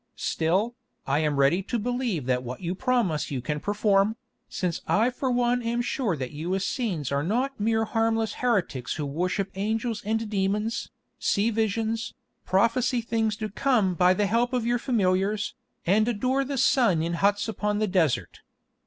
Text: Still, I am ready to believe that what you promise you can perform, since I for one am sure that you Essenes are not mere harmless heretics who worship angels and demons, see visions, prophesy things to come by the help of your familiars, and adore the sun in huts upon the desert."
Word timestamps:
Still, 0.15 0.73
I 1.05 1.19
am 1.19 1.35
ready 1.37 1.61
to 1.61 1.77
believe 1.77 2.25
that 2.25 2.41
what 2.41 2.59
you 2.61 2.73
promise 2.73 3.29
you 3.29 3.39
can 3.39 3.59
perform, 3.59 4.15
since 4.49 4.81
I 4.87 5.11
for 5.11 5.29
one 5.29 5.61
am 5.61 5.83
sure 5.83 6.17
that 6.17 6.31
you 6.31 6.55
Essenes 6.55 7.11
are 7.11 7.21
not 7.21 7.59
mere 7.59 7.85
harmless 7.85 8.33
heretics 8.41 8.95
who 8.95 9.05
worship 9.05 9.51
angels 9.53 10.01
and 10.03 10.27
demons, 10.27 10.89
see 11.19 11.51
visions, 11.51 12.15
prophesy 12.47 13.01
things 13.01 13.35
to 13.35 13.49
come 13.49 13.93
by 13.93 14.15
the 14.15 14.25
help 14.25 14.53
of 14.53 14.65
your 14.65 14.79
familiars, 14.79 15.53
and 15.85 16.07
adore 16.07 16.43
the 16.43 16.57
sun 16.57 17.03
in 17.03 17.13
huts 17.13 17.47
upon 17.47 17.77
the 17.77 17.85
desert." 17.85 18.39